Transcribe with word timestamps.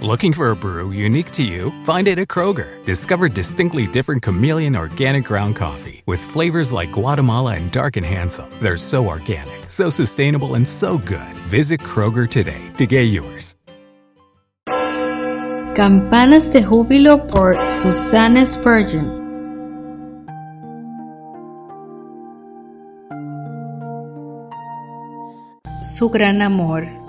Looking 0.00 0.32
for 0.32 0.52
a 0.52 0.54
brew 0.56 0.92
unique 0.92 1.32
to 1.32 1.42
you? 1.42 1.72
Find 1.82 2.06
it 2.06 2.20
at 2.20 2.28
Kroger. 2.28 2.84
Discover 2.84 3.30
distinctly 3.30 3.88
different 3.88 4.22
chameleon 4.22 4.76
organic 4.76 5.24
ground 5.24 5.56
coffee 5.56 6.04
with 6.06 6.20
flavors 6.20 6.72
like 6.72 6.92
Guatemala 6.92 7.56
and 7.56 7.68
Dark 7.72 7.96
and 7.96 8.06
Handsome. 8.06 8.48
They're 8.62 8.76
so 8.76 9.08
organic, 9.08 9.68
so 9.68 9.90
sustainable, 9.90 10.54
and 10.54 10.68
so 10.68 10.98
good. 10.98 11.34
Visit 11.48 11.80
Kroger 11.80 12.30
today 12.30 12.62
to 12.76 12.86
get 12.86 13.10
yours. 13.10 13.56
Campanas 15.74 16.52
de 16.52 16.62
Júbilo 16.62 17.28
por 17.28 17.56
Susana 17.68 18.46
Spurgeon. 18.46 19.18
Su 25.82 26.08
gran 26.08 26.40
amor. 26.40 27.07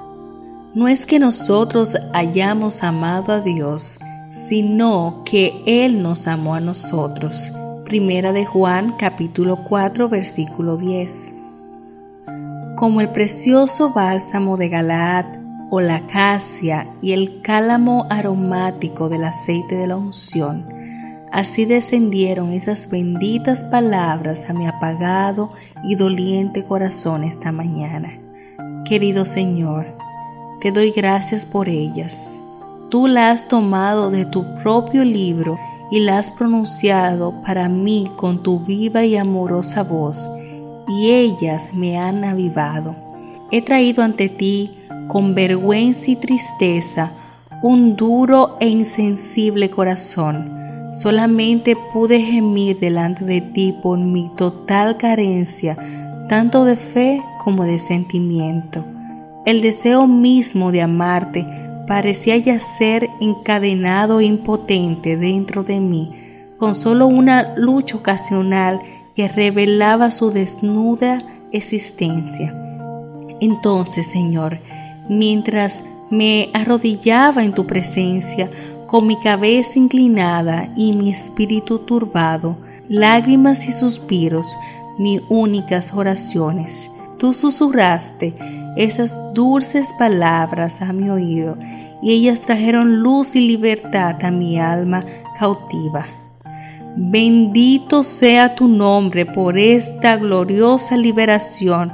No 0.75 0.87
es 0.87 1.07
que 1.07 1.17
nosotros 1.17 1.97
hayamos 2.13 2.83
amado 2.83 3.33
a 3.33 3.41
Dios, 3.41 3.97
sino 4.29 5.23
que 5.25 5.63
Él 5.65 6.03
nos 6.03 6.27
amó 6.27 6.53
a 6.53 6.59
nosotros. 6.59 7.51
Primera 7.85 8.34
de 8.34 8.45
Juan 8.45 8.93
capítulo 8.99 9.63
4 9.63 10.07
versículo 10.09 10.77
10. 10.77 11.34
Como 12.76 13.01
el 13.01 13.09
precioso 13.09 13.93
bálsamo 13.93 14.57
de 14.57 14.70
Galaad 14.70 15.26
o 15.71 15.81
la 15.81 15.95
acacia 15.95 16.87
y 17.01 17.13
el 17.13 17.41
cálamo 17.41 18.05
aromático 18.11 19.09
del 19.09 19.23
aceite 19.23 19.73
de 19.73 19.87
la 19.87 19.98
unción, 19.98 20.70
así 21.31 21.65
descendieron 21.65 22.51
esas 22.51 22.87
benditas 22.89 23.63
palabras 23.63 24.48
a 24.51 24.54
mi 24.54 24.67
apagado 24.67 25.49
y 25.83 25.95
doliente 25.95 26.63
corazón 26.63 27.23
esta 27.23 27.51
mañana. 27.51 28.11
Querido 28.85 29.26
Señor, 29.26 29.98
te 30.62 30.71
doy 30.71 30.91
gracias 30.91 31.46
por 31.46 31.70
ellas. 31.70 32.38
Tú 32.90 33.07
la 33.07 33.32
has 33.32 33.48
tomado 33.48 34.12
de 34.12 34.26
tu 34.26 34.43
propio 34.55 35.05
libro 35.05 35.57
y 35.91 35.99
la 36.01 36.18
has 36.18 36.32
pronunciado 36.32 37.34
para 37.46 37.70
mí 37.70 38.12
con 38.18 38.43
tu 38.43 38.60
viva 38.60 39.05
y 39.05 39.16
amorosa 39.16 39.84
voz, 39.84 40.29
y 40.88 41.12
ellas 41.12 41.71
me 41.74 41.98
han 41.98 42.24
avivado. 42.24 42.96
He 43.51 43.62
traído 43.62 44.04
ante 44.04 44.27
ti 44.27 44.71
con 45.07 45.34
vergüenza 45.34 46.12
y 46.12 46.16
tristeza 46.16 47.12
un 47.62 47.96
duro 47.96 48.57
e 48.60 48.68
insensible 48.68 49.70
corazón. 49.70 50.57
Solamente 50.91 51.77
pude 51.94 52.20
gemir 52.21 52.79
delante 52.79 53.23
de 53.23 53.41
ti 53.41 53.76
por 53.82 53.98
mi 53.98 54.29
total 54.35 54.98
carencia, 54.98 55.77
tanto 56.27 56.66
de 56.66 56.76
fe 56.76 57.21
como 57.44 57.63
de 57.63 57.79
sentimiento. 57.79 58.84
El 59.49 59.61
deseo 59.61 60.05
mismo 60.05 60.71
de 60.71 60.83
amarte 60.83 61.43
parecía 61.87 62.37
yacer 62.37 63.09
encadenado 63.19 64.19
e 64.19 64.25
impotente 64.25 65.17
dentro 65.17 65.63
de 65.63 65.79
mí, 65.79 66.11
con 66.59 66.75
solo 66.75 67.07
una 67.07 67.55
lucha 67.55 67.97
ocasional 67.97 68.79
que 69.16 69.27
revelaba 69.27 70.11
su 70.11 70.29
desnuda 70.29 71.17
existencia. 71.51 72.53
Entonces, 73.41 74.05
Señor, 74.05 74.59
mientras 75.09 75.83
me 76.11 76.51
arrodillaba 76.53 77.43
en 77.43 77.53
tu 77.53 77.65
presencia, 77.65 78.51
con 78.85 79.07
mi 79.07 79.19
cabeza 79.19 79.79
inclinada 79.79 80.71
y 80.75 80.93
mi 80.93 81.09
espíritu 81.09 81.79
turbado, 81.79 82.55
lágrimas 82.88 83.65
y 83.65 83.71
suspiros, 83.71 84.45
mis 84.99 85.23
únicas 85.27 85.91
oraciones, 85.91 86.88
tú 87.17 87.33
susurraste 87.33 88.35
esas 88.75 89.19
dulces 89.34 89.90
palabras 89.97 90.81
a 90.81 90.94
mi 90.94 91.09
oído 91.09 91.57
y 92.02 92.13
ellas 92.13 92.41
trajeron 92.41 93.02
luz 93.02 93.35
y 93.35 93.41
libertad 93.47 94.24
a 94.24 94.31
mi 94.31 94.59
alma 94.59 95.03
cautiva. 95.38 96.06
Bendito 96.96 98.03
sea 98.03 98.56
tu 98.56 98.68
nombre 98.68 99.25
por 99.25 99.57
esta 99.57 100.18
gloriosa 100.18 100.97
liberación. 100.97 101.91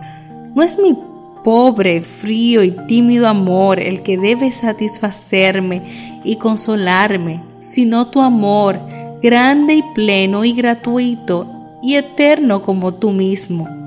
No 0.56 0.63
es 0.63 0.80
mi 0.80 0.97
pobre, 1.44 2.02
frío 2.02 2.63
y 2.63 2.72
tímido 2.88 3.28
amor 3.28 3.80
el 3.80 4.02
que 4.02 4.18
debe 4.18 4.52
satisfacerme 4.52 5.84
y 6.24 6.38
consolarme, 6.38 7.44
sino 7.59 8.07
tu 8.07 8.22
amor, 8.22 8.80
grande 9.22 9.75
y 9.75 9.84
pleno 9.94 10.44
y 10.44 10.53
gratuito 10.53 11.47
y 11.84 11.96
eterno 11.96 12.63
como 12.63 12.96
tú 12.96 13.12
mismo. 13.12 13.84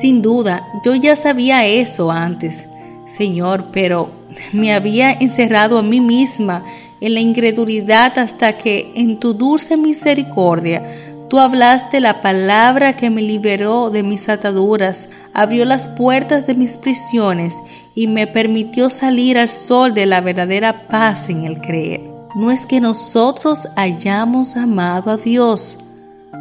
Sin 0.00 0.22
duda, 0.22 0.66
yo 0.84 0.94
ya 0.94 1.14
sabía 1.14 1.64
eso 1.66 2.10
antes, 2.10 2.66
Señor, 3.06 3.66
pero 3.72 4.10
me 4.52 4.72
había 4.72 5.12
encerrado 5.12 5.78
a 5.78 5.82
mí 5.82 6.00
misma 6.00 6.64
en 7.00 7.14
la 7.14 7.20
incredulidad 7.20 8.18
hasta 8.18 8.56
que 8.56 8.92
en 8.94 9.20
tu 9.20 9.34
dulce 9.34 9.76
misericordia 9.76 10.82
tú 11.28 11.38
hablaste 11.38 12.00
la 12.00 12.22
palabra 12.22 12.96
que 12.96 13.10
me 13.10 13.22
liberó 13.22 13.90
de 13.90 14.02
mis 14.02 14.28
ataduras, 14.28 15.08
abrió 15.32 15.64
las 15.64 15.86
puertas 15.88 16.46
de 16.46 16.54
mis 16.54 16.76
prisiones 16.76 17.56
y 17.94 18.08
me 18.08 18.26
permitió 18.26 18.90
salir 18.90 19.38
al 19.38 19.48
sol 19.48 19.94
de 19.94 20.06
la 20.06 20.20
verdadera 20.20 20.88
paz 20.88 21.28
en 21.28 21.44
el 21.44 21.60
creer. 21.60 22.00
No 22.34 22.50
es 22.50 22.66
que 22.66 22.80
nosotros 22.80 23.68
hayamos 23.76 24.56
amado 24.56 25.10
a 25.10 25.16
Dios, 25.16 25.78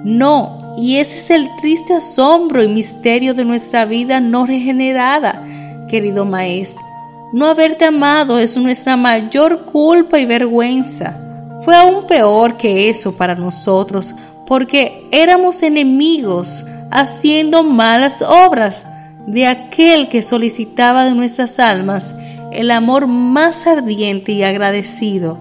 no, 0.04 0.58
y 0.78 0.98
ese 0.98 1.18
es 1.18 1.30
el 1.30 1.56
triste 1.58 1.94
asombro 1.94 2.64
y 2.64 2.68
misterio 2.68 3.34
de 3.34 3.46
nuestra 3.46 3.86
vida 3.86 4.20
no 4.20 4.46
regenerada, 4.46 5.44
querido 5.88 6.26
Maestro. 6.26 6.84
No 7.32 7.46
haberte 7.48 7.86
amado 7.86 8.40
es 8.40 8.58
nuestra 8.58 8.98
mayor 8.98 9.66
culpa 9.66 10.20
y 10.20 10.26
vergüenza. 10.26 11.20
Fue 11.64 11.76
aún 11.76 12.06
peor 12.08 12.58
que 12.58 12.90
eso 12.90 13.16
para 13.16 13.36
nosotros, 13.36 14.14
porque 14.46 15.08
éramos 15.12 15.64
enemigos 15.64 16.66
haciendo 16.92 17.64
malas 17.64 18.22
obras 18.22 18.86
de 19.28 19.48
aquel 19.48 20.10
que 20.10 20.22
solicitaba 20.22 21.06
de 21.06 21.14
nuestras 21.14 21.60
almas 21.60 22.14
el 22.52 22.70
amor 22.70 23.08
más 23.08 23.66
ardiente 23.66 24.32
y 24.32 24.44
agradecido 24.44 25.40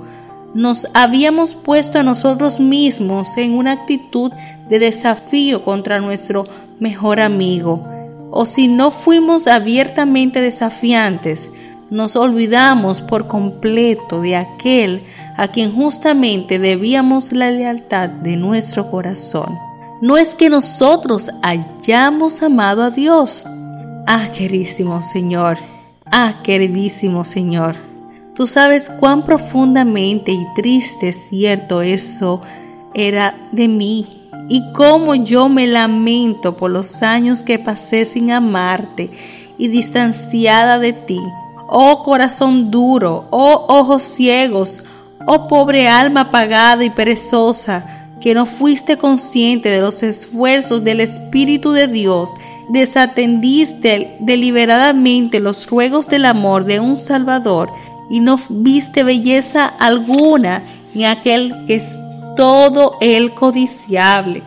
nos 0.54 0.86
habíamos 0.92 1.54
puesto 1.54 1.98
a 1.98 2.02
nosotros 2.02 2.60
mismos 2.60 3.36
en 3.38 3.54
una 3.54 3.72
actitud 3.72 4.32
de 4.72 4.78
desafío 4.78 5.66
contra 5.66 6.00
nuestro 6.00 6.44
mejor 6.80 7.20
amigo. 7.20 7.86
O 8.30 8.46
si 8.46 8.68
no 8.68 8.90
fuimos 8.90 9.46
abiertamente 9.46 10.40
desafiantes, 10.40 11.50
nos 11.90 12.16
olvidamos 12.16 13.02
por 13.02 13.28
completo 13.28 14.22
de 14.22 14.34
aquel 14.34 15.04
a 15.36 15.48
quien 15.48 15.74
justamente 15.74 16.58
debíamos 16.58 17.32
la 17.32 17.50
lealtad 17.50 18.08
de 18.08 18.38
nuestro 18.38 18.90
corazón. 18.90 19.58
No 20.00 20.16
es 20.16 20.34
que 20.34 20.48
nosotros 20.48 21.28
hayamos 21.42 22.42
amado 22.42 22.82
a 22.82 22.90
Dios. 22.90 23.44
Ah, 24.06 24.26
queridísimo 24.34 25.02
Señor. 25.02 25.58
Ah, 26.06 26.40
queridísimo 26.42 27.24
Señor. 27.24 27.76
Tú 28.34 28.46
sabes 28.46 28.88
cuán 28.88 29.22
profundamente 29.22 30.32
y 30.32 30.46
triste 30.56 31.12
cierto 31.12 31.82
eso 31.82 32.40
era 32.94 33.34
de 33.52 33.68
mí 33.68 34.21
y 34.52 34.70
cómo 34.72 35.14
yo 35.14 35.48
me 35.48 35.66
lamento 35.66 36.58
por 36.58 36.70
los 36.70 37.02
años 37.02 37.42
que 37.42 37.58
pasé 37.58 38.04
sin 38.04 38.30
amarte 38.30 39.10
y 39.56 39.68
distanciada 39.68 40.78
de 40.78 40.92
ti. 40.92 41.18
Oh 41.70 42.02
corazón 42.02 42.70
duro, 42.70 43.28
oh 43.30 43.64
ojos 43.70 44.02
ciegos, 44.02 44.84
oh 45.26 45.48
pobre 45.48 45.88
alma 45.88 46.20
apagada 46.20 46.84
y 46.84 46.90
perezosa, 46.90 48.10
que 48.20 48.34
no 48.34 48.44
fuiste 48.44 48.98
consciente 48.98 49.70
de 49.70 49.80
los 49.80 50.02
esfuerzos 50.02 50.84
del 50.84 51.00
Espíritu 51.00 51.72
de 51.72 51.88
Dios, 51.88 52.34
desatendiste 52.68 54.18
deliberadamente 54.20 55.40
los 55.40 55.66
ruegos 55.66 56.08
del 56.08 56.26
amor 56.26 56.66
de 56.66 56.78
un 56.78 56.98
Salvador 56.98 57.72
y 58.10 58.20
no 58.20 58.36
viste 58.50 59.02
belleza 59.02 59.64
alguna 59.64 60.62
en 60.94 61.06
aquel 61.06 61.64
que 61.66 61.80
todo 62.36 62.96
el 63.00 63.34
codiciable, 63.34 64.42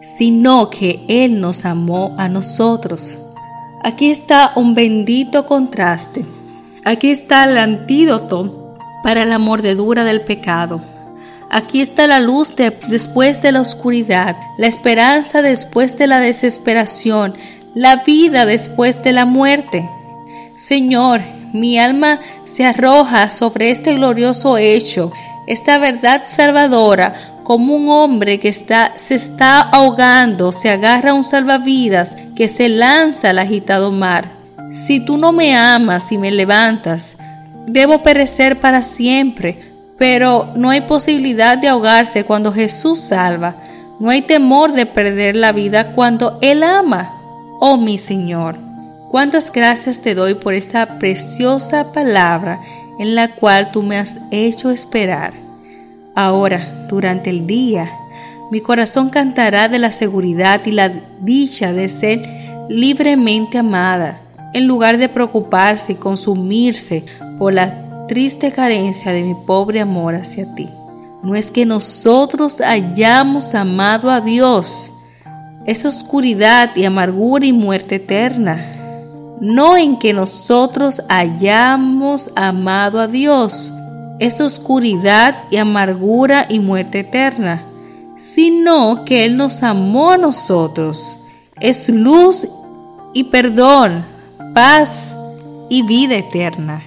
sino 0.00 0.70
que 0.70 1.04
Él 1.08 1.40
nos 1.40 1.64
amó 1.64 2.14
a 2.18 2.28
nosotros. 2.28 3.18
Aquí 3.84 4.10
está 4.10 4.52
un 4.56 4.74
bendito 4.74 5.46
contraste. 5.46 6.24
Aquí 6.84 7.10
está 7.10 7.44
el 7.44 7.58
antídoto 7.58 8.74
para 9.02 9.24
la 9.24 9.38
mordedura 9.38 10.04
del 10.04 10.22
pecado. 10.22 10.80
Aquí 11.50 11.80
está 11.80 12.06
la 12.06 12.18
luz 12.18 12.54
después 12.56 13.42
de 13.42 13.52
la 13.52 13.60
oscuridad, 13.60 14.36
la 14.56 14.66
esperanza 14.66 15.42
después 15.42 15.98
de 15.98 16.06
la 16.06 16.18
desesperación, 16.18 17.34
la 17.74 17.96
vida 18.04 18.46
después 18.46 19.02
de 19.02 19.12
la 19.12 19.26
muerte. 19.26 19.86
Señor, 20.56 21.20
mi 21.52 21.78
alma 21.78 22.20
se 22.46 22.64
arroja 22.64 23.30
sobre 23.30 23.70
este 23.70 23.94
glorioso 23.94 24.56
hecho, 24.56 25.12
esta 25.52 25.78
verdad 25.78 26.22
salvadora, 26.24 27.12
como 27.44 27.74
un 27.74 27.88
hombre 27.90 28.38
que 28.38 28.48
está, 28.48 28.92
se 28.96 29.14
está 29.14 29.60
ahogando, 29.60 30.52
se 30.52 30.70
agarra 30.70 31.10
a 31.10 31.14
un 31.14 31.24
salvavidas 31.24 32.16
que 32.34 32.48
se 32.48 32.68
lanza 32.68 33.30
al 33.30 33.38
agitado 33.38 33.90
mar. 33.90 34.30
Si 34.70 35.00
tú 35.00 35.18
no 35.18 35.32
me 35.32 35.54
amas 35.54 36.10
y 36.10 36.18
me 36.18 36.30
levantas, 36.30 37.16
debo 37.66 38.02
perecer 38.02 38.60
para 38.60 38.82
siempre, 38.82 39.60
pero 39.98 40.52
no 40.56 40.70
hay 40.70 40.80
posibilidad 40.82 41.58
de 41.58 41.68
ahogarse 41.68 42.24
cuando 42.24 42.52
Jesús 42.52 42.98
salva. 42.98 43.56
No 44.00 44.08
hay 44.08 44.22
temor 44.22 44.72
de 44.72 44.86
perder 44.86 45.36
la 45.36 45.52
vida 45.52 45.92
cuando 45.94 46.38
Él 46.40 46.62
ama. 46.62 47.12
Oh 47.60 47.76
mi 47.76 47.98
Señor, 47.98 48.56
cuántas 49.10 49.52
gracias 49.52 50.00
te 50.00 50.14
doy 50.14 50.34
por 50.34 50.54
esta 50.54 50.98
preciosa 50.98 51.92
palabra 51.92 52.58
en 52.98 53.14
la 53.14 53.34
cual 53.34 53.70
tú 53.70 53.82
me 53.82 53.98
has 53.98 54.18
hecho 54.30 54.70
esperar. 54.70 55.41
Ahora, 56.14 56.86
durante 56.88 57.30
el 57.30 57.46
día, 57.46 57.90
mi 58.50 58.60
corazón 58.60 59.08
cantará 59.08 59.68
de 59.68 59.78
la 59.78 59.92
seguridad 59.92 60.60
y 60.66 60.72
la 60.72 60.92
dicha 61.20 61.72
de 61.72 61.88
ser 61.88 62.28
libremente 62.68 63.56
amada, 63.56 64.20
en 64.52 64.66
lugar 64.66 64.98
de 64.98 65.08
preocuparse 65.08 65.92
y 65.92 65.94
consumirse 65.94 67.04
por 67.38 67.54
la 67.54 68.06
triste 68.08 68.52
carencia 68.52 69.10
de 69.12 69.22
mi 69.22 69.34
pobre 69.34 69.80
amor 69.80 70.14
hacia 70.14 70.54
ti. 70.54 70.68
No 71.22 71.34
es 71.34 71.50
que 71.50 71.64
nosotros 71.64 72.60
hayamos 72.60 73.54
amado 73.54 74.10
a 74.10 74.20
Dios, 74.20 74.92
es 75.64 75.86
oscuridad 75.86 76.76
y 76.76 76.84
amargura 76.84 77.46
y 77.46 77.52
muerte 77.52 77.94
eterna. 77.94 78.60
No 79.40 79.76
en 79.76 79.98
que 79.98 80.12
nosotros 80.12 81.02
hayamos 81.08 82.30
amado 82.36 83.00
a 83.00 83.06
Dios, 83.06 83.72
es 84.18 84.40
oscuridad 84.40 85.44
y 85.50 85.56
amargura 85.56 86.46
y 86.48 86.60
muerte 86.60 87.00
eterna, 87.00 87.66
sino 88.16 89.04
que 89.04 89.24
Él 89.24 89.36
nos 89.36 89.62
amó 89.62 90.10
a 90.12 90.18
nosotros. 90.18 91.18
Es 91.60 91.88
luz 91.88 92.46
y 93.14 93.24
perdón, 93.24 94.04
paz 94.54 95.16
y 95.68 95.82
vida 95.82 96.16
eterna. 96.16 96.84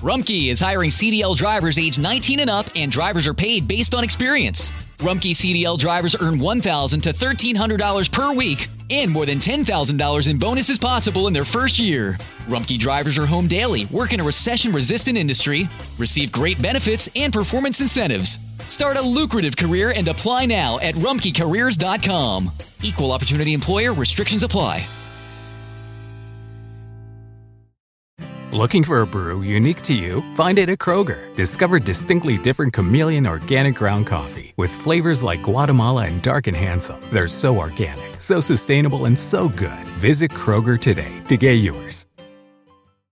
Rumkey 0.00 0.48
is 0.48 0.60
hiring 0.60 0.90
CDL 0.90 1.36
drivers 1.36 1.76
age 1.76 1.98
19 1.98 2.38
and 2.38 2.48
up, 2.48 2.66
and 2.76 2.90
drivers 2.90 3.26
are 3.26 3.34
paid 3.34 3.66
based 3.66 3.94
on 3.94 4.04
experience. 4.04 4.70
Rumkey 4.98 5.32
CDL 5.32 5.76
drivers 5.76 6.14
earn 6.20 6.38
$1,000 6.38 7.02
to 7.02 7.12
$1,300 7.12 8.12
per 8.12 8.32
week 8.32 8.68
and 8.90 9.10
more 9.10 9.26
than 9.26 9.38
$10,000 9.38 10.30
in 10.30 10.38
bonuses 10.38 10.78
possible 10.78 11.26
in 11.26 11.32
their 11.32 11.44
first 11.44 11.78
year. 11.78 12.14
Rumkey 12.46 12.78
drivers 12.78 13.18
are 13.18 13.26
home 13.26 13.46
daily, 13.46 13.86
work 13.86 14.12
in 14.12 14.20
a 14.20 14.24
recession 14.24 14.72
resistant 14.72 15.18
industry, 15.18 15.68
receive 15.98 16.32
great 16.32 16.60
benefits 16.62 17.08
and 17.14 17.32
performance 17.32 17.80
incentives. 17.80 18.38
Start 18.68 18.96
a 18.96 19.02
lucrative 19.02 19.56
career 19.56 19.92
and 19.94 20.08
apply 20.08 20.46
now 20.46 20.78
at 20.78 20.94
rumkeycareers.com. 20.94 22.50
Equal 22.82 23.12
opportunity 23.12 23.52
employer 23.52 23.92
restrictions 23.92 24.42
apply. 24.42 24.86
Looking 28.52 28.82
for 28.82 29.02
a 29.02 29.06
brew 29.06 29.42
unique 29.42 29.82
to 29.82 29.94
you? 29.94 30.22
Find 30.34 30.58
it 30.58 30.70
at 30.70 30.78
Kroger. 30.78 31.34
Discover 31.36 31.80
distinctly 31.80 32.38
different 32.38 32.72
chameleon 32.72 33.26
organic 33.26 33.74
ground 33.74 34.06
coffee 34.06 34.47
with 34.58 34.70
flavors 34.70 35.22
like 35.22 35.42
Guatemala 35.42 36.04
and 36.04 36.20
Dark 36.20 36.48
and 36.48 36.56
Handsome. 36.56 37.00
They're 37.10 37.28
so 37.28 37.56
organic, 37.56 38.20
so 38.20 38.40
sustainable, 38.40 39.06
and 39.06 39.18
so 39.18 39.48
good. 39.48 39.86
Visit 39.96 40.32
Kroger 40.32 40.78
today 40.78 41.22
to 41.28 41.36
get 41.38 41.54
yours. 41.54 42.07